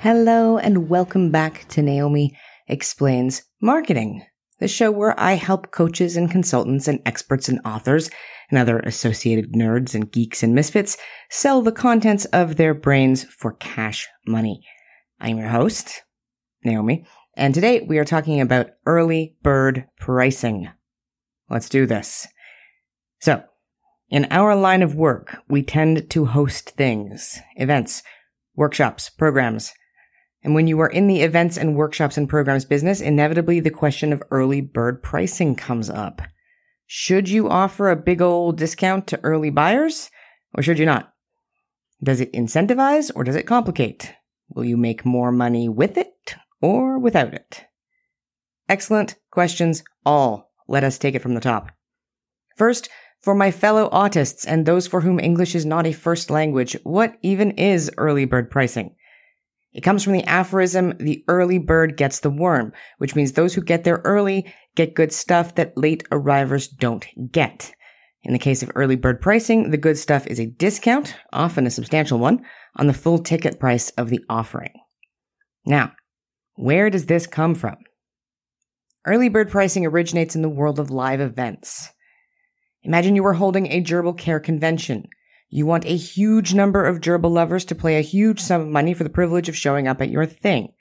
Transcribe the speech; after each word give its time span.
Hello 0.00 0.58
and 0.58 0.88
welcome 0.88 1.32
back 1.32 1.66
to 1.70 1.82
Naomi 1.82 2.38
Explains 2.68 3.42
Marketing, 3.60 4.24
the 4.60 4.68
show 4.68 4.92
where 4.92 5.18
I 5.18 5.32
help 5.32 5.72
coaches 5.72 6.16
and 6.16 6.30
consultants 6.30 6.86
and 6.86 7.02
experts 7.04 7.48
and 7.48 7.58
authors 7.64 8.08
and 8.48 8.60
other 8.60 8.78
associated 8.78 9.54
nerds 9.54 9.96
and 9.96 10.08
geeks 10.12 10.44
and 10.44 10.54
misfits 10.54 10.96
sell 11.30 11.62
the 11.62 11.72
contents 11.72 12.26
of 12.26 12.54
their 12.54 12.74
brains 12.74 13.24
for 13.24 13.54
cash 13.54 14.06
money. 14.24 14.64
I'm 15.18 15.36
your 15.36 15.48
host, 15.48 16.04
Naomi, 16.64 17.04
and 17.34 17.52
today 17.52 17.80
we 17.80 17.98
are 17.98 18.04
talking 18.04 18.40
about 18.40 18.70
early 18.86 19.34
bird 19.42 19.84
pricing. 19.98 20.68
Let's 21.50 21.68
do 21.68 21.86
this. 21.86 22.28
So, 23.18 23.42
in 24.10 24.28
our 24.30 24.54
line 24.54 24.82
of 24.82 24.94
work, 24.94 25.38
we 25.48 25.64
tend 25.64 26.08
to 26.10 26.26
host 26.26 26.70
things, 26.70 27.40
events, 27.56 28.04
workshops, 28.54 29.10
programs, 29.10 29.72
and 30.48 30.54
when 30.54 30.66
you 30.66 30.80
are 30.80 30.88
in 30.88 31.08
the 31.08 31.20
events 31.20 31.58
and 31.58 31.76
workshops 31.76 32.16
and 32.16 32.26
programs 32.26 32.64
business, 32.64 33.02
inevitably 33.02 33.60
the 33.60 33.68
question 33.68 34.14
of 34.14 34.22
early 34.30 34.62
bird 34.62 35.02
pricing 35.02 35.54
comes 35.54 35.90
up. 35.90 36.22
Should 36.86 37.28
you 37.28 37.50
offer 37.50 37.90
a 37.90 37.96
big 37.96 38.22
old 38.22 38.56
discount 38.56 39.06
to 39.08 39.20
early 39.22 39.50
buyers 39.50 40.10
or 40.54 40.62
should 40.62 40.78
you 40.78 40.86
not? 40.86 41.12
Does 42.02 42.22
it 42.22 42.32
incentivize 42.32 43.10
or 43.14 43.24
does 43.24 43.36
it 43.36 43.42
complicate? 43.42 44.14
Will 44.48 44.64
you 44.64 44.78
make 44.78 45.04
more 45.04 45.30
money 45.30 45.68
with 45.68 45.98
it 45.98 46.36
or 46.62 46.98
without 46.98 47.34
it? 47.34 47.66
Excellent 48.70 49.16
questions 49.30 49.84
all. 50.06 50.50
Let 50.66 50.82
us 50.82 50.96
take 50.96 51.14
it 51.14 51.20
from 51.20 51.34
the 51.34 51.42
top. 51.42 51.72
First, 52.56 52.88
for 53.20 53.34
my 53.34 53.50
fellow 53.50 53.90
autists 53.90 54.46
and 54.48 54.64
those 54.64 54.86
for 54.86 55.02
whom 55.02 55.20
English 55.20 55.54
is 55.54 55.66
not 55.66 55.86
a 55.86 55.92
first 55.92 56.30
language, 56.30 56.74
what 56.84 57.18
even 57.20 57.50
is 57.50 57.90
early 57.98 58.24
bird 58.24 58.50
pricing? 58.50 58.94
It 59.72 59.82
comes 59.82 60.02
from 60.02 60.14
the 60.14 60.24
aphorism, 60.24 60.94
the 60.98 61.24
early 61.28 61.58
bird 61.58 61.96
gets 61.96 62.20
the 62.20 62.30
worm, 62.30 62.72
which 62.98 63.14
means 63.14 63.32
those 63.32 63.54
who 63.54 63.60
get 63.60 63.84
there 63.84 64.00
early 64.04 64.52
get 64.74 64.94
good 64.94 65.12
stuff 65.12 65.54
that 65.56 65.76
late 65.76 66.04
arrivers 66.10 66.68
don't 66.68 67.06
get. 67.30 67.72
In 68.22 68.32
the 68.32 68.38
case 68.38 68.62
of 68.62 68.72
early 68.74 68.96
bird 68.96 69.20
pricing, 69.20 69.70
the 69.70 69.76
good 69.76 69.98
stuff 69.98 70.26
is 70.26 70.40
a 70.40 70.46
discount, 70.46 71.14
often 71.32 71.66
a 71.66 71.70
substantial 71.70 72.18
one, 72.18 72.44
on 72.76 72.86
the 72.86 72.94
full 72.94 73.18
ticket 73.18 73.60
price 73.60 73.90
of 73.90 74.08
the 74.08 74.24
offering. 74.28 74.72
Now, 75.64 75.92
where 76.54 76.90
does 76.90 77.06
this 77.06 77.26
come 77.26 77.54
from? 77.54 77.76
Early 79.06 79.28
bird 79.28 79.50
pricing 79.50 79.86
originates 79.86 80.34
in 80.34 80.42
the 80.42 80.48
world 80.48 80.78
of 80.78 80.90
live 80.90 81.20
events. 81.20 81.90
Imagine 82.82 83.16
you 83.16 83.22
were 83.22 83.34
holding 83.34 83.66
a 83.66 83.82
gerbil 83.82 84.16
care 84.16 84.40
convention. 84.40 85.04
You 85.50 85.64
want 85.64 85.86
a 85.86 85.96
huge 85.96 86.52
number 86.52 86.84
of 86.84 87.00
gerbil 87.00 87.30
lovers 87.30 87.64
to 87.66 87.74
pay 87.74 87.98
a 87.98 88.02
huge 88.02 88.40
sum 88.40 88.60
of 88.60 88.68
money 88.68 88.92
for 88.92 89.04
the 89.04 89.10
privilege 89.10 89.48
of 89.48 89.56
showing 89.56 89.88
up 89.88 90.02
at 90.02 90.10
your 90.10 90.26
thing. 90.26 90.74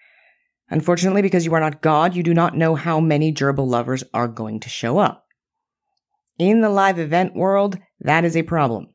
Unfortunately, 0.70 1.22
because 1.22 1.46
you 1.46 1.54
are 1.54 1.62
not 1.62 1.82
God, 1.82 2.16
you 2.16 2.24
do 2.24 2.34
not 2.34 2.58
know 2.58 2.76
how 2.76 3.00
many 3.00 3.34
gerbil 3.34 3.68
lovers 3.68 4.04
are 4.14 4.28
going 4.28 4.60
to 4.60 4.70
show 4.70 4.98
up. 4.98 5.26
In 6.38 6.62
the 6.62 6.70
live 6.70 7.00
event 7.00 7.34
world, 7.34 7.80
that 8.02 8.26
is 8.26 8.36
a 8.36 8.44
problem. 8.44 8.88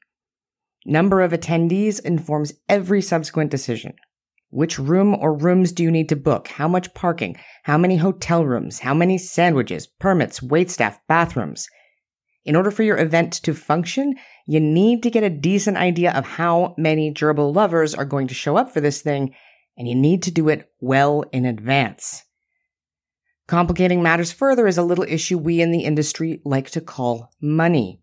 Number 0.84 1.22
of 1.22 1.32
attendees 1.32 2.04
informs 2.04 2.52
every 2.68 3.00
subsequent 3.00 3.50
decision. 3.50 3.94
Which 4.50 4.78
room 4.78 5.14
or 5.14 5.34
rooms 5.34 5.72
do 5.72 5.82
you 5.82 5.90
need 5.90 6.10
to 6.10 6.16
book? 6.16 6.48
How 6.48 6.68
much 6.68 6.92
parking? 6.92 7.36
How 7.62 7.78
many 7.78 7.96
hotel 7.96 8.44
rooms? 8.44 8.80
How 8.80 8.92
many 8.92 9.16
sandwiches, 9.16 9.86
permits, 9.86 10.40
waitstaff, 10.40 10.98
bathrooms? 11.08 11.66
In 12.44 12.56
order 12.56 12.70
for 12.70 12.82
your 12.82 12.98
event 12.98 13.32
to 13.34 13.54
function, 13.54 14.14
you 14.46 14.58
need 14.58 15.02
to 15.02 15.10
get 15.10 15.22
a 15.22 15.30
decent 15.30 15.76
idea 15.76 16.12
of 16.12 16.26
how 16.26 16.74
many 16.76 17.12
gerbil 17.12 17.54
lovers 17.54 17.94
are 17.94 18.04
going 18.04 18.26
to 18.28 18.34
show 18.34 18.56
up 18.56 18.72
for 18.72 18.80
this 18.80 19.00
thing, 19.00 19.34
and 19.76 19.88
you 19.88 19.94
need 19.94 20.22
to 20.24 20.30
do 20.30 20.48
it 20.48 20.70
well 20.80 21.22
in 21.32 21.44
advance. 21.44 22.24
Complicating 23.46 24.02
matters 24.02 24.32
further 24.32 24.66
is 24.66 24.78
a 24.78 24.82
little 24.82 25.04
issue 25.08 25.38
we 25.38 25.60
in 25.60 25.72
the 25.72 25.84
industry 25.84 26.40
like 26.44 26.70
to 26.70 26.80
call 26.80 27.30
money. 27.40 28.00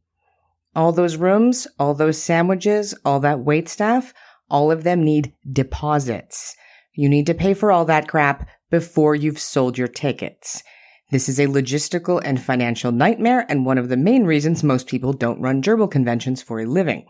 All 0.75 0.91
those 0.91 1.17
rooms, 1.17 1.67
all 1.77 1.93
those 1.93 2.21
sandwiches, 2.21 2.93
all 3.03 3.19
that 3.21 3.39
wait 3.39 3.67
staff, 3.67 4.13
all 4.49 4.71
of 4.71 4.83
them 4.83 5.03
need 5.03 5.33
deposits. 5.51 6.55
You 6.93 7.09
need 7.09 7.25
to 7.27 7.33
pay 7.33 7.53
for 7.53 7.71
all 7.71 7.85
that 7.85 8.07
crap 8.07 8.47
before 8.69 9.15
you've 9.15 9.39
sold 9.39 9.77
your 9.77 9.87
tickets. 9.87 10.63
This 11.11 11.27
is 11.27 11.39
a 11.39 11.47
logistical 11.47 12.21
and 12.23 12.41
financial 12.41 12.91
nightmare, 12.91 13.45
and 13.49 13.65
one 13.65 13.79
of 13.79 13.89
the 13.89 13.97
main 13.97 14.25
reasons 14.25 14.63
most 14.63 14.87
people 14.87 15.11
don't 15.11 15.41
run 15.41 15.61
gerbil 15.61 15.89
conventions 15.89 16.41
for 16.41 16.59
a 16.59 16.65
living. 16.65 17.05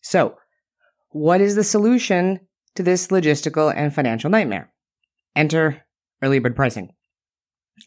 So, 0.00 0.36
what 1.10 1.40
is 1.40 1.56
the 1.56 1.64
solution 1.64 2.40
to 2.76 2.82
this 2.84 3.08
logistical 3.08 3.72
and 3.74 3.92
financial 3.92 4.30
nightmare? 4.30 4.72
Enter 5.34 5.82
early 6.22 6.38
bird 6.38 6.54
pricing. 6.54 6.90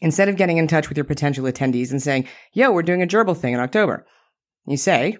Instead 0.02 0.28
of 0.28 0.36
getting 0.36 0.58
in 0.58 0.68
touch 0.68 0.88
with 0.88 0.98
your 0.98 1.04
potential 1.04 1.44
attendees 1.44 1.90
and 1.90 2.02
saying, 2.02 2.28
yo, 2.52 2.70
we're 2.70 2.82
doing 2.82 3.02
a 3.02 3.06
gerbil 3.06 3.36
thing 3.36 3.54
in 3.54 3.60
October, 3.60 4.06
you 4.66 4.76
say, 4.76 5.16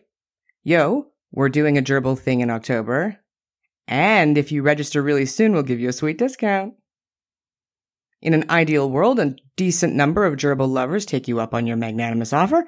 yo, 0.63 1.07
we're 1.33 1.49
doing 1.49 1.79
a 1.79 1.83
gerbil 1.83 2.19
thing 2.19 2.41
in 2.41 2.51
October, 2.51 3.17
and 3.89 4.39
if 4.39 4.53
you 4.53 4.63
register 4.63 5.03
really 5.03 5.27
soon, 5.27 5.53
we'll 5.53 5.63
give 5.63 5.81
you 5.81 5.89
a 5.89 5.93
sweet 5.93 6.19
discount. 6.19 6.75
In 8.23 8.35
an 8.35 8.51
ideal 8.51 8.91
world, 8.91 9.19
a 9.19 9.35
decent 9.57 9.95
number 9.95 10.25
of 10.27 10.37
gerbil 10.37 10.69
lovers 10.69 11.07
take 11.07 11.27
you 11.27 11.41
up 11.41 11.55
on 11.55 11.67
your 11.67 11.77
magnanimous 11.77 12.33
offer. 12.33 12.67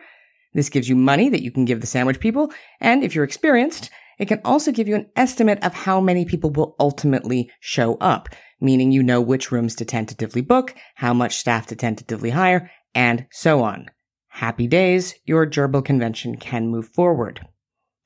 This 0.55 0.71
gives 0.71 0.89
you 0.89 0.97
money 0.97 1.29
that 1.29 1.43
you 1.43 1.51
can 1.51 1.65
give 1.65 1.81
the 1.81 1.87
sandwich 1.87 2.21
people, 2.21 2.53
and 2.81 3.05
if 3.05 3.15
you're 3.15 3.25
experienced, 3.25 3.91
it 4.19 4.29
can 4.29 4.41
also 4.45 4.73
give 4.73 4.89
you 4.89 4.95
an 4.95 5.11
estimate 5.17 5.63
of 5.65 5.75
how 5.75 6.01
many 6.01 6.25
people 6.25 6.51
will 6.51 6.77
ultimately 6.79 7.51
show 7.61 7.97
up, 7.97 8.29
meaning 8.61 8.93
you 8.93 9.03
know 9.03 9.21
which 9.21 9.51
rooms 9.51 9.75
to 9.77 9.85
tentatively 9.85 10.43
book, 10.43 10.75
how 10.97 11.13
much 11.15 11.37
staff 11.37 11.67
to 11.67 11.77
tentatively 11.77 12.31
hire, 12.31 12.71
and 12.95 13.27
so 13.31 13.63
on. 13.63 13.87
Happy 14.29 14.67
days, 14.67 15.15
your 15.25 15.47
gerbil 15.47 15.85
convention 15.85 16.37
can 16.37 16.69
move 16.69 16.89
forward. 16.89 17.47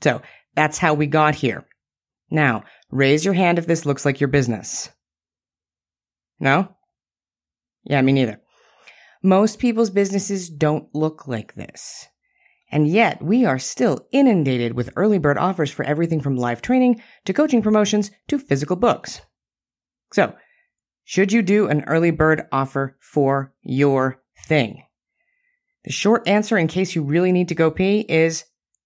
So, 0.02 0.22
that's 0.54 0.78
how 0.78 0.94
we 0.94 1.06
got 1.06 1.36
here. 1.36 1.64
Now, 2.30 2.64
raise 2.90 3.24
your 3.24 3.34
hand 3.34 3.58
if 3.58 3.66
this 3.66 3.86
looks 3.86 4.04
like 4.04 4.20
your 4.20 4.28
business. 4.28 4.88
No? 6.40 6.75
Yeah, 7.86 8.02
me 8.02 8.12
neither. 8.12 8.40
Most 9.22 9.58
people's 9.58 9.90
businesses 9.90 10.50
don't 10.50 10.92
look 10.94 11.26
like 11.26 11.54
this. 11.54 12.08
And 12.70 12.88
yet, 12.88 13.22
we 13.22 13.44
are 13.46 13.60
still 13.60 14.08
inundated 14.10 14.74
with 14.74 14.90
early 14.96 15.18
bird 15.18 15.38
offers 15.38 15.70
for 15.70 15.84
everything 15.84 16.20
from 16.20 16.36
live 16.36 16.60
training 16.60 17.00
to 17.24 17.32
coaching 17.32 17.62
promotions 17.62 18.10
to 18.26 18.38
physical 18.38 18.74
books. 18.74 19.20
So, 20.12 20.34
should 21.04 21.32
you 21.32 21.42
do 21.42 21.68
an 21.68 21.84
early 21.84 22.10
bird 22.10 22.46
offer 22.50 22.96
for 23.00 23.54
your 23.62 24.20
thing? 24.46 24.82
The 25.84 25.92
short 25.92 26.26
answer, 26.26 26.58
in 26.58 26.66
case 26.66 26.96
you 26.96 27.04
really 27.04 27.30
need 27.30 27.48
to 27.48 27.54
go 27.54 27.70
pee, 27.70 28.00
is 28.00 28.44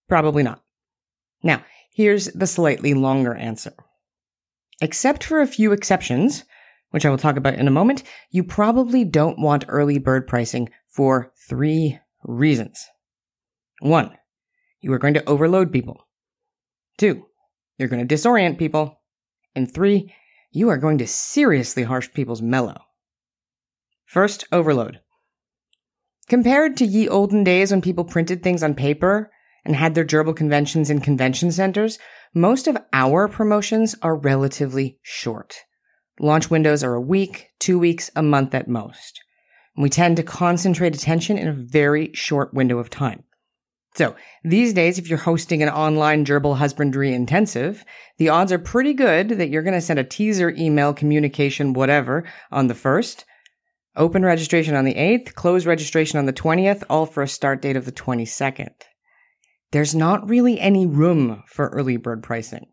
probably 0.09 0.43
not. 0.43 0.63
Now, 1.43 1.65
here's 1.95 2.27
the 2.27 2.47
slightly 2.47 2.93
longer 2.93 3.35
answer. 3.35 3.73
Except 4.83 5.25
for 5.25 5.41
a 5.41 5.47
few 5.47 5.73
exceptions, 5.73 6.45
which 6.91 7.07
I 7.07 7.11
will 7.11 7.19
talk 7.19 7.37
about 7.37 7.55
in 7.55 7.69
a 7.69 7.73
moment, 7.73 8.03
you 8.31 8.45
probably 8.45 9.05
don't 9.05 9.39
want 9.39 9.65
early 9.69 9.99
bird 9.99 10.27
pricing 10.27 10.69
for 10.89 11.33
three 11.49 11.99
reasons. 12.25 12.87
One, 13.81 14.17
you 14.81 14.93
are 14.93 14.99
going 14.99 15.15
to 15.15 15.29
overload 15.29 15.73
people. 15.73 16.07
Two, 16.99 17.27
you're 17.79 17.89
going 17.89 18.07
to 18.07 18.15
disorient 18.15 18.59
people. 18.59 19.01
And 19.55 19.73
three, 19.73 20.13
you 20.53 20.69
are 20.69 20.77
going 20.77 20.99
to 20.99 21.07
seriously 21.07 21.83
harsh 21.83 22.13
people's 22.13 22.43
mellow. 22.43 22.77
First, 24.07 24.45
overload. 24.53 25.01
Compared 26.29 26.77
to 26.77 26.85
ye 26.85 27.09
olden 27.09 27.43
days 27.43 27.71
when 27.71 27.81
people 27.81 28.05
printed 28.05 28.43
things 28.43 28.63
on 28.63 28.75
paper 28.75 29.31
and 29.65 29.75
had 29.75 29.95
their 29.95 30.05
gerbil 30.05 30.37
conventions 30.37 30.91
in 30.91 31.01
convention 31.01 31.51
centers, 31.51 31.99
most 32.35 32.67
of 32.67 32.77
our 32.93 33.29
promotions 33.29 33.97
are 34.03 34.17
relatively 34.17 34.99
short. 35.03 35.57
Launch 36.21 36.51
windows 36.51 36.85
are 36.85 36.93
a 36.93 37.01
week, 37.01 37.49
two 37.59 37.79
weeks, 37.79 38.11
a 38.15 38.23
month 38.23 38.55
at 38.55 38.69
most. 38.69 39.21
And 39.75 39.83
we 39.83 39.89
tend 39.89 40.19
to 40.19 40.23
concentrate 40.23 40.95
attention 40.95 41.39
in 41.39 41.49
a 41.49 41.53
very 41.53 42.13
short 42.13 42.53
window 42.53 42.79
of 42.79 42.91
time. 42.91 43.25
So 43.97 44.15
these 44.45 44.75
days, 44.75 44.99
if 44.99 45.09
you're 45.09 45.19
hosting 45.19 45.63
an 45.63 45.71
online 45.71 46.27
gerbil 46.27 46.59
husbandry 46.59 47.15
intensive, 47.15 47.85
the 48.19 48.29
odds 48.29 48.53
are 48.53 48.59
pretty 48.59 48.93
good 48.93 49.31
that 49.31 49.49
you're 49.49 49.63
going 49.63 49.75
to 49.75 49.81
send 49.81 49.99
a 49.99 50.05
teaser 50.05 50.51
email 50.51 50.93
communication, 50.93 51.73
whatever, 51.73 52.25
on 52.53 52.67
the 52.67 52.75
first, 52.75 53.25
open 53.97 54.23
registration 54.23 54.77
on 54.77 54.85
the 54.85 54.95
8th, 54.95 55.35
close 55.35 55.65
registration 55.65 56.19
on 56.19 56.27
the 56.27 56.33
20th, 56.35 56.85
all 56.91 57.07
for 57.07 57.23
a 57.23 57.29
start 57.29 57.63
date 57.63 57.77
of 57.77 57.87
the 57.87 57.93
22nd. 57.93 58.75
There's 59.73 59.95
not 59.95 60.29
really 60.29 60.61
any 60.61 60.87
room 60.87 61.43
for 61.47 61.69
early 61.69 61.97
bird 61.97 62.23
pricing. 62.23 62.67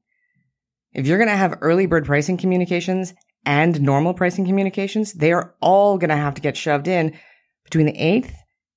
If 0.94 1.08
you're 1.08 1.18
going 1.18 1.30
to 1.30 1.36
have 1.36 1.60
early 1.62 1.86
bird 1.86 2.06
pricing 2.06 2.38
communications, 2.38 3.14
and 3.48 3.82
normal 3.82 4.14
pricing 4.14 4.46
communications, 4.46 5.14
they 5.14 5.32
are 5.32 5.56
all 5.62 5.98
going 5.98 6.10
to 6.10 6.18
have 6.18 6.36
to 6.36 6.42
get 6.42 6.58
shoved 6.58 6.86
in 6.86 7.18
between 7.64 7.86
the 7.86 7.94
8th 7.94 8.34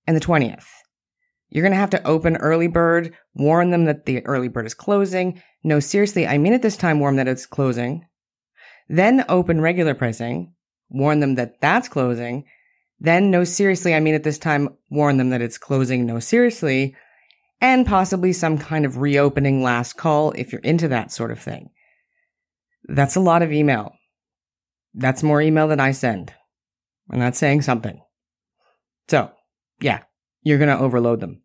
and 0.07 0.17
the 0.17 0.21
20th. 0.21 0.65
You're 1.49 1.65
going 1.65 1.73
to 1.73 1.79
have 1.79 1.91
to 1.91 2.07
open 2.07 2.37
early 2.37 2.69
bird, 2.69 3.13
warn 3.35 3.71
them 3.71 3.87
that 3.87 4.07
the 4.07 4.25
early 4.25 4.47
bird 4.47 4.67
is 4.67 4.75
closing. 4.75 5.43
No, 5.65 5.81
seriously, 5.81 6.25
I 6.25 6.39
mean 6.39 6.53
at 6.53 6.63
this 6.63 6.77
time, 6.77 7.01
warn 7.01 7.17
that 7.17 7.27
it's 7.27 7.47
closing. 7.47 8.07
then 8.89 9.25
open 9.29 9.61
regular 9.61 9.95
pricing, 9.95 10.55
warn 10.89 11.19
them 11.19 11.35
that 11.35 11.61
that's 11.61 11.89
closing, 11.89 12.45
then 13.01 13.31
no 13.31 13.43
seriously, 13.43 13.95
I 13.95 14.01
mean 14.01 14.15
at 14.15 14.23
this 14.23 14.39
time, 14.39 14.69
warn 14.89 15.17
them 15.17 15.31
that 15.31 15.43
it's 15.43 15.59
closing 15.59 16.07
no 16.07 16.21
seriously, 16.21 16.95
and 17.61 17.87
possibly 17.87 18.33
some 18.33 18.57
kind 18.57 18.85
of 18.85 18.99
reopening 18.99 19.63
last 19.65 19.97
call 19.97 20.31
if 20.33 20.53
you're 20.53 20.61
into 20.63 20.89
that 20.89 21.11
sort 21.11 21.33
of 21.33 21.41
thing. 21.41 21.71
That's 22.85 23.17
a 23.17 23.21
lot 23.21 23.43
of 23.43 23.53
email. 23.53 23.95
That's 24.95 25.23
more 25.23 25.41
email 25.41 25.69
than 25.69 25.81
I 25.81 25.93
send. 25.93 26.33
And 27.11 27.21
that's 27.21 27.39
saying 27.39 27.63
something. 27.63 28.01
So, 29.09 29.31
yeah, 29.81 30.03
you're 30.43 30.59
going 30.59 30.77
to 30.77 30.83
overload 30.83 31.21
them. 31.21 31.43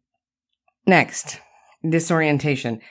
Next, 0.86 1.40
disorientation. 1.88 2.82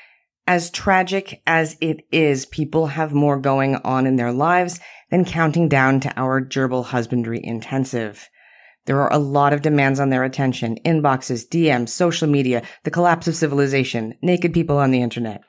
As 0.47 0.71
tragic 0.71 1.41
as 1.47 1.77
it 1.81 2.05
is, 2.12 2.45
people 2.47 2.89
have 2.89 3.15
more 3.15 3.39
going 3.39 3.77
on 3.77 4.06
in 4.06 4.17
their 4.17 4.33
lives 4.33 4.81
than 5.11 5.25
counting 5.25 5.69
down 5.69 6.01
to 6.01 6.12
our 6.19 6.43
gerbil 6.43 6.87
husbandry 6.87 7.41
intensive. 7.43 8.29
There 8.87 9.00
are 9.00 9.12
a 9.12 9.19
lot 9.19 9.55
of 9.55 9.62
demands 9.62 9.99
on 9.99 10.11
their 10.11 10.25
attention, 10.25 10.77
inboxes, 10.85 11.49
DMs, 11.49 11.89
social 11.89 12.29
media, 12.29 12.62
the 12.83 12.91
collapse 12.91 13.27
of 13.27 13.37
civilization, 13.37 14.15
naked 14.21 14.53
people 14.53 14.77
on 14.77 14.91
the 14.91 15.00
internet. 15.00 15.41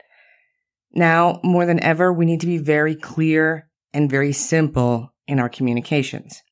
Now, 0.93 1.41
more 1.43 1.65
than 1.65 1.83
ever, 1.83 2.13
we 2.13 2.25
need 2.25 2.39
to 2.41 2.47
be 2.47 2.57
very 2.57 2.95
clear 2.95 3.67
and 3.95 4.09
very 4.09 4.33
simple 4.33 5.13
in 5.27 5.39
our 5.39 5.49
communications. 5.49 6.43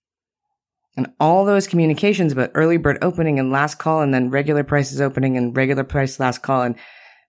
And 0.97 1.11
all 1.19 1.45
those 1.45 1.67
communications 1.67 2.33
about 2.33 2.51
early 2.55 2.77
bird 2.77 2.97
opening 3.01 3.39
and 3.39 3.51
last 3.51 3.75
call 3.79 4.01
and 4.01 4.13
then 4.13 4.29
regular 4.29 4.63
prices 4.63 5.01
opening 5.01 5.37
and 5.37 5.55
regular 5.55 5.83
price 5.83 6.19
last 6.19 6.39
call 6.39 6.63
and 6.63 6.75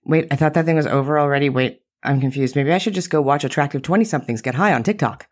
Wait, 0.05 0.27
I 0.29 0.35
thought 0.35 0.53
that 0.53 0.65
thing 0.65 0.75
was 0.75 0.85
over 0.85 1.17
already. 1.17 1.49
Wait, 1.49 1.81
I'm 2.03 2.21
confused. 2.21 2.55
Maybe 2.55 2.71
I 2.71 2.77
should 2.77 2.93
just 2.93 3.09
go 3.09 3.21
watch 3.21 3.43
attractive 3.43 3.81
20 3.81 4.03
somethings 4.05 4.41
get 4.41 4.55
high 4.55 4.73
on 4.73 4.83
TikTok. 4.83 5.27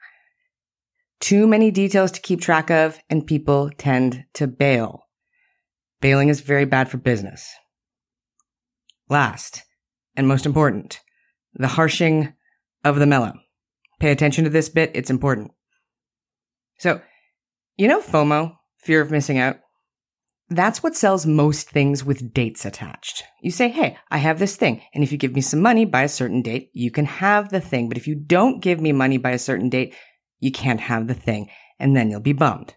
Too 1.19 1.47
many 1.47 1.71
details 1.71 2.11
to 2.11 2.21
keep 2.21 2.41
track 2.41 2.69
of, 2.71 2.99
and 3.09 3.25
people 3.25 3.69
tend 3.77 4.25
to 4.33 4.47
bail. 4.47 5.07
Bailing 6.01 6.27
is 6.27 6.41
very 6.41 6.65
bad 6.65 6.89
for 6.89 6.97
business. 6.97 7.53
Last, 9.09 9.61
and 10.15 10.27
most 10.27 10.45
important, 10.45 10.99
the 11.53 11.67
harshing 11.67 12.33
of 12.83 12.97
the 12.97 13.05
mellow. 13.05 13.33
Pay 14.03 14.11
attention 14.11 14.43
to 14.43 14.49
this 14.49 14.67
bit, 14.67 14.91
it's 14.95 15.09
important. 15.09 15.51
So, 16.77 16.99
you 17.77 17.87
know 17.87 18.01
FOMO, 18.01 18.57
fear 18.77 18.99
of 18.99 19.11
missing 19.11 19.37
out? 19.37 19.59
That's 20.49 20.83
what 20.83 20.97
sells 20.97 21.25
most 21.25 21.69
things 21.69 22.03
with 22.03 22.33
dates 22.33 22.65
attached. 22.65 23.23
You 23.41 23.49
say, 23.49 23.69
Hey, 23.69 23.95
I 24.11 24.17
have 24.17 24.39
this 24.39 24.57
thing. 24.57 24.81
And 24.93 25.05
if 25.05 25.13
you 25.13 25.17
give 25.17 25.33
me 25.33 25.39
some 25.39 25.61
money 25.61 25.85
by 25.85 26.03
a 26.03 26.09
certain 26.09 26.41
date, 26.41 26.69
you 26.73 26.91
can 26.91 27.05
have 27.05 27.47
the 27.47 27.61
thing. 27.61 27.87
But 27.87 27.95
if 27.95 28.05
you 28.05 28.15
don't 28.15 28.59
give 28.59 28.81
me 28.81 28.91
money 28.91 29.17
by 29.17 29.31
a 29.31 29.39
certain 29.39 29.69
date, 29.69 29.95
you 30.41 30.51
can't 30.51 30.81
have 30.81 31.07
the 31.07 31.13
thing. 31.13 31.49
And 31.79 31.95
then 31.95 32.11
you'll 32.11 32.19
be 32.19 32.33
bummed. 32.33 32.75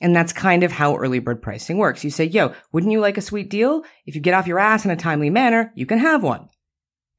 And 0.00 0.14
that's 0.14 0.32
kind 0.32 0.62
of 0.62 0.70
how 0.70 0.94
early 0.94 1.18
bird 1.18 1.42
pricing 1.42 1.78
works. 1.78 2.04
You 2.04 2.10
say, 2.10 2.26
Yo, 2.26 2.54
wouldn't 2.70 2.92
you 2.92 3.00
like 3.00 3.18
a 3.18 3.22
sweet 3.22 3.50
deal? 3.50 3.82
If 4.06 4.14
you 4.14 4.20
get 4.20 4.34
off 4.34 4.46
your 4.46 4.60
ass 4.60 4.84
in 4.84 4.92
a 4.92 4.96
timely 4.96 5.30
manner, 5.30 5.72
you 5.74 5.84
can 5.84 5.98
have 5.98 6.22
one. 6.22 6.48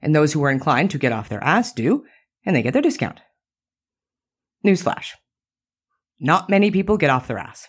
And 0.02 0.16
those 0.16 0.32
who 0.32 0.44
are 0.46 0.52
inclined 0.52 0.92
to 0.92 0.98
get 0.98 1.12
off 1.12 1.28
their 1.28 1.44
ass 1.44 1.74
do, 1.74 2.06
and 2.46 2.56
they 2.56 2.62
get 2.62 2.74
their 2.74 2.82
discount. 2.82 3.20
Newsflash. 4.66 5.14
Not 6.20 6.50
many 6.50 6.72
people 6.72 6.98
get 6.98 7.10
off 7.10 7.28
their 7.28 7.38
ass. 7.38 7.68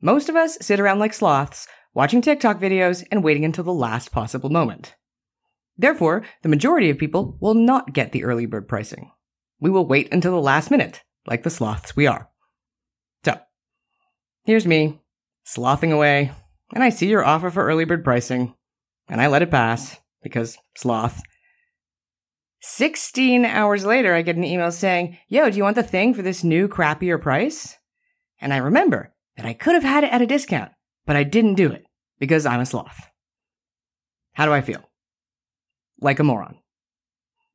Most 0.00 0.28
of 0.28 0.36
us 0.36 0.58
sit 0.60 0.80
around 0.80 0.98
like 0.98 1.14
sloths, 1.14 1.66
watching 1.94 2.20
TikTok 2.20 2.58
videos 2.58 3.04
and 3.10 3.22
waiting 3.22 3.44
until 3.44 3.64
the 3.64 3.72
last 3.72 4.12
possible 4.12 4.50
moment. 4.50 4.94
Therefore, 5.76 6.22
the 6.42 6.48
majority 6.48 6.90
of 6.90 6.98
people 6.98 7.36
will 7.40 7.54
not 7.54 7.92
get 7.92 8.12
the 8.12 8.24
early 8.24 8.46
bird 8.46 8.68
pricing. 8.68 9.10
We 9.60 9.70
will 9.70 9.86
wait 9.86 10.12
until 10.12 10.32
the 10.32 10.40
last 10.40 10.70
minute, 10.70 11.02
like 11.26 11.44
the 11.44 11.50
sloths 11.50 11.96
we 11.96 12.06
are. 12.06 12.28
So, 13.24 13.38
here's 14.44 14.66
me, 14.66 15.00
slothing 15.44 15.92
away, 15.92 16.32
and 16.74 16.82
I 16.82 16.90
see 16.90 17.06
your 17.06 17.24
offer 17.24 17.50
for 17.50 17.64
early 17.64 17.84
bird 17.84 18.04
pricing, 18.04 18.54
and 19.08 19.20
I 19.20 19.28
let 19.28 19.42
it 19.42 19.50
pass, 19.50 19.98
because 20.22 20.58
sloth. 20.76 21.22
16 22.62 23.44
hours 23.44 23.84
later, 23.84 24.14
I 24.14 24.22
get 24.22 24.36
an 24.36 24.44
email 24.44 24.70
saying, 24.70 25.18
Yo, 25.28 25.50
do 25.50 25.56
you 25.56 25.64
want 25.64 25.74
the 25.74 25.82
thing 25.82 26.14
for 26.14 26.22
this 26.22 26.44
new 26.44 26.68
crappier 26.68 27.20
price? 27.20 27.76
And 28.40 28.54
I 28.54 28.58
remember 28.58 29.12
that 29.36 29.46
I 29.46 29.52
could 29.52 29.74
have 29.74 29.82
had 29.82 30.04
it 30.04 30.12
at 30.12 30.22
a 30.22 30.26
discount, 30.26 30.70
but 31.04 31.16
I 31.16 31.24
didn't 31.24 31.54
do 31.54 31.70
it 31.70 31.84
because 32.18 32.46
I'm 32.46 32.60
a 32.60 32.66
sloth. 32.66 33.08
How 34.34 34.46
do 34.46 34.52
I 34.52 34.60
feel? 34.60 34.88
Like 36.00 36.20
a 36.20 36.24
moron. 36.24 36.58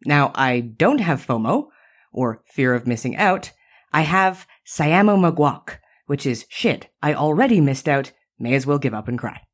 Now, 0.05 0.31
I 0.35 0.59
don't 0.59 0.99
have 0.99 1.25
FOMO, 1.25 1.67
or 2.11 2.43
fear 2.45 2.73
of 2.73 2.87
missing 2.87 3.15
out. 3.15 3.51
I 3.93 4.01
have 4.01 4.45
Sayamo 4.65 5.17
Magwak, 5.17 5.77
which 6.07 6.25
is 6.25 6.45
shit, 6.49 6.89
I 7.01 7.13
already 7.13 7.61
missed 7.61 7.87
out, 7.87 8.11
may 8.37 8.53
as 8.55 8.65
well 8.65 8.77
give 8.77 8.93
up 8.93 9.07
and 9.07 9.17
cry. 9.17 9.46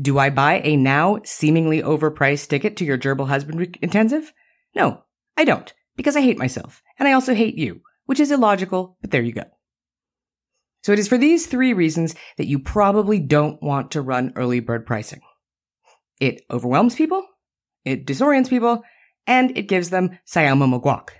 Do 0.00 0.18
I 0.18 0.30
buy 0.30 0.60
a 0.64 0.76
now 0.76 1.20
seemingly 1.24 1.82
overpriced 1.82 2.48
ticket 2.48 2.76
to 2.76 2.84
your 2.84 2.98
gerbil 2.98 3.28
husbandry 3.28 3.72
intensive? 3.80 4.32
No, 4.74 5.04
I 5.36 5.44
don't, 5.44 5.72
because 5.96 6.16
I 6.16 6.20
hate 6.20 6.38
myself, 6.38 6.82
and 6.98 7.08
I 7.08 7.12
also 7.12 7.34
hate 7.34 7.56
you, 7.56 7.80
which 8.06 8.20
is 8.20 8.30
illogical, 8.30 8.96
but 9.00 9.10
there 9.10 9.22
you 9.22 9.32
go. 9.32 9.44
So 10.82 10.92
it 10.92 10.98
is 10.98 11.08
for 11.08 11.18
these 11.18 11.46
three 11.46 11.72
reasons 11.72 12.14
that 12.36 12.46
you 12.46 12.58
probably 12.58 13.18
don't 13.18 13.62
want 13.62 13.90
to 13.92 14.00
run 14.00 14.32
early 14.36 14.60
bird 14.60 14.86
pricing. 14.86 15.20
It 16.20 16.42
overwhelms 16.50 16.94
people, 16.94 17.26
it 17.84 18.06
disorients 18.06 18.48
people, 18.48 18.82
and 19.26 19.56
it 19.56 19.68
gives 19.68 19.90
them 19.90 20.18
Sayama 20.26 20.80
Magwak. 20.80 21.10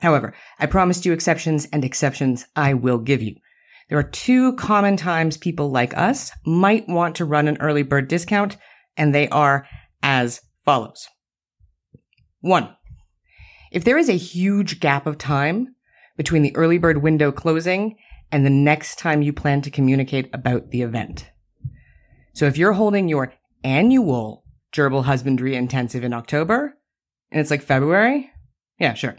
However, 0.00 0.34
I 0.58 0.66
promised 0.66 1.04
you 1.04 1.12
exceptions 1.12 1.66
and 1.72 1.84
exceptions 1.84 2.46
I 2.56 2.74
will 2.74 2.98
give 2.98 3.22
you. 3.22 3.36
There 3.90 3.98
are 3.98 4.04
two 4.04 4.54
common 4.54 4.96
times 4.96 5.36
people 5.36 5.70
like 5.70 5.96
us 5.96 6.30
might 6.46 6.88
want 6.88 7.16
to 7.16 7.24
run 7.24 7.48
an 7.48 7.58
early 7.60 7.82
bird 7.82 8.06
discount, 8.06 8.56
and 8.96 9.12
they 9.12 9.28
are 9.28 9.66
as 10.00 10.40
follows. 10.64 11.08
One, 12.40 12.74
if 13.72 13.82
there 13.82 13.98
is 13.98 14.08
a 14.08 14.16
huge 14.16 14.78
gap 14.78 15.06
of 15.06 15.18
time 15.18 15.74
between 16.16 16.42
the 16.42 16.54
early 16.56 16.78
bird 16.78 17.02
window 17.02 17.32
closing 17.32 17.96
and 18.30 18.46
the 18.46 18.50
next 18.50 18.98
time 18.98 19.22
you 19.22 19.32
plan 19.32 19.60
to 19.62 19.70
communicate 19.70 20.30
about 20.32 20.70
the 20.70 20.82
event. 20.82 21.28
So 22.32 22.46
if 22.46 22.56
you're 22.56 22.74
holding 22.74 23.08
your 23.08 23.34
annual 23.64 24.44
gerbil 24.72 25.04
husbandry 25.04 25.56
intensive 25.56 26.04
in 26.04 26.12
October 26.12 26.78
and 27.32 27.40
it's 27.40 27.50
like 27.50 27.62
February, 27.62 28.30
yeah, 28.78 28.94
sure. 28.94 29.16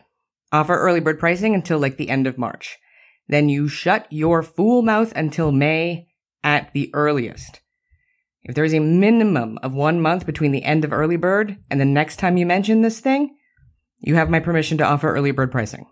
Offer 0.54 0.80
early 0.80 1.02
bird 1.02 1.20
pricing 1.20 1.54
until 1.54 1.78
like 1.78 1.98
the 1.98 2.10
end 2.10 2.26
of 2.26 2.38
March. 2.38 2.78
Then 3.32 3.48
you 3.48 3.70
shut 3.70 4.08
your 4.10 4.44
fool 4.44 4.82
mouth 4.82 5.14
until 5.16 5.54
May 5.54 6.10
at 6.44 6.74
the 6.74 6.92
earliest. 6.94 7.62
If 8.44 8.56
there 8.56 8.66
is 8.66 8.74
a 8.74 8.80
minimum 8.80 9.58
of 9.64 9.74
one 9.74 10.02
month 10.02 10.26
between 10.26 10.52
the 10.52 10.66
end 10.66 10.84
of 10.84 10.92
early 10.92 11.16
bird 11.16 11.58
and 11.70 11.80
the 11.80 11.86
next 11.86 12.18
time 12.18 12.36
you 12.36 12.46
mention 12.46 12.82
this 12.82 13.00
thing, 13.00 13.38
you 14.02 14.16
have 14.16 14.30
my 14.30 14.42
permission 14.42 14.78
to 14.80 14.84
offer 14.84 15.14
early 15.14 15.32
bird 15.32 15.50
pricing. 15.50 15.86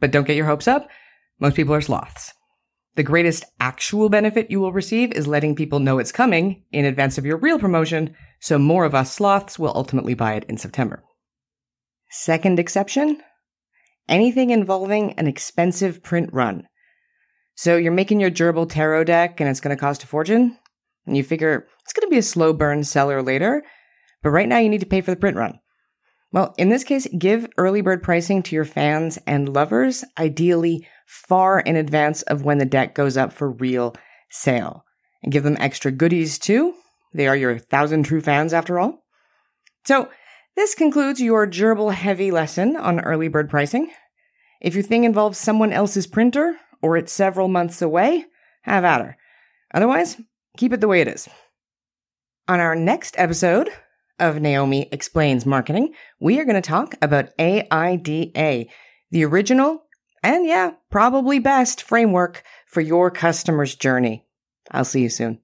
But 0.00 0.10
don't 0.10 0.26
get 0.26 0.36
your 0.36 0.46
hopes 0.46 0.66
up. 0.66 0.88
Most 1.38 1.54
people 1.54 1.72
are 1.72 1.80
sloths. 1.80 2.34
The 2.96 3.04
greatest 3.04 3.44
actual 3.60 4.08
benefit 4.08 4.50
you 4.50 4.58
will 4.58 4.72
receive 4.72 5.12
is 5.12 5.28
letting 5.28 5.54
people 5.54 5.78
know 5.78 6.00
it's 6.00 6.10
coming 6.10 6.64
in 6.72 6.84
advance 6.84 7.16
of 7.16 7.24
your 7.24 7.36
real 7.36 7.60
promotion, 7.60 8.16
so 8.40 8.58
more 8.58 8.84
of 8.84 8.94
us 8.94 9.12
sloths 9.12 9.56
will 9.56 9.72
ultimately 9.76 10.14
buy 10.14 10.34
it 10.34 10.44
in 10.48 10.56
September. 10.56 11.04
Second 12.10 12.58
exception 12.58 13.22
anything 14.08 14.50
involving 14.50 15.12
an 15.14 15.26
expensive 15.26 16.02
print 16.02 16.30
run. 16.32 16.66
So 17.54 17.76
you're 17.76 17.92
making 17.92 18.20
your 18.20 18.30
gerbil 18.30 18.68
tarot 18.68 19.04
deck 19.04 19.40
and 19.40 19.48
it's 19.48 19.60
going 19.60 19.74
to 19.74 19.80
cost 19.80 20.02
a 20.02 20.06
fortune, 20.06 20.58
and 21.06 21.16
you 21.16 21.24
figure 21.24 21.66
it's 21.82 21.92
going 21.92 22.06
to 22.06 22.10
be 22.10 22.18
a 22.18 22.22
slow 22.22 22.52
burn 22.52 22.84
seller 22.84 23.22
later, 23.22 23.62
but 24.22 24.30
right 24.30 24.48
now 24.48 24.58
you 24.58 24.68
need 24.68 24.80
to 24.80 24.86
pay 24.86 25.00
for 25.00 25.10
the 25.10 25.16
print 25.16 25.36
run. 25.36 25.58
Well, 26.32 26.54
in 26.58 26.68
this 26.68 26.84
case, 26.84 27.06
give 27.18 27.48
early 27.56 27.80
bird 27.80 28.02
pricing 28.02 28.42
to 28.42 28.54
your 28.54 28.64
fans 28.64 29.18
and 29.26 29.48
lovers, 29.48 30.04
ideally 30.18 30.86
far 31.06 31.60
in 31.60 31.76
advance 31.76 32.22
of 32.22 32.42
when 32.44 32.58
the 32.58 32.66
deck 32.66 32.94
goes 32.94 33.16
up 33.16 33.32
for 33.32 33.50
real 33.50 33.94
sale. 34.28 34.84
And 35.22 35.32
give 35.32 35.44
them 35.44 35.56
extra 35.58 35.90
goodies 35.90 36.38
too. 36.38 36.74
They 37.14 37.26
are 37.26 37.36
your 37.36 37.58
thousand 37.58 38.02
true 38.02 38.20
fans 38.20 38.52
after 38.52 38.78
all. 38.78 39.04
So, 39.86 40.10
this 40.56 40.74
concludes 40.74 41.20
your 41.20 41.46
gerbil 41.46 41.92
heavy 41.92 42.30
lesson 42.30 42.76
on 42.76 43.00
early 43.00 43.28
bird 43.28 43.48
pricing. 43.48 43.90
If 44.60 44.74
your 44.74 44.82
thing 44.82 45.04
involves 45.04 45.38
someone 45.38 45.72
else's 45.72 46.06
printer 46.06 46.56
or 46.82 46.96
it's 46.96 47.12
several 47.12 47.48
months 47.48 47.80
away, 47.82 48.24
have 48.62 48.84
at 48.84 49.00
her. 49.00 49.16
Otherwise, 49.72 50.20
keep 50.56 50.72
it 50.72 50.80
the 50.80 50.88
way 50.88 51.00
it 51.00 51.08
is. 51.08 51.28
On 52.48 52.60
our 52.60 52.74
next 52.74 53.14
episode 53.18 53.68
of 54.18 54.40
Naomi 54.40 54.88
Explains 54.92 55.44
Marketing, 55.44 55.92
we 56.18 56.40
are 56.40 56.44
going 56.44 56.60
to 56.60 56.62
talk 56.62 56.94
about 57.02 57.30
AIDA, 57.38 58.66
the 59.10 59.24
original 59.24 59.82
and 60.22 60.46
yeah, 60.46 60.72
probably 60.90 61.38
best 61.38 61.82
framework 61.82 62.42
for 62.66 62.80
your 62.80 63.10
customer's 63.10 63.74
journey. 63.74 64.24
I'll 64.72 64.84
see 64.84 65.02
you 65.02 65.08
soon. 65.08 65.38